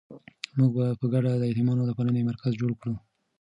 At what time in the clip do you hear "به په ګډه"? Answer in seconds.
0.75-1.31